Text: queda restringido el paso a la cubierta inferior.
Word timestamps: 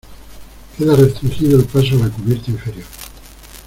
queda 0.75 0.95
restringido 0.95 1.59
el 1.59 1.65
paso 1.65 1.93
a 1.95 2.07
la 2.07 2.09
cubierta 2.09 2.49
inferior. 2.49 2.87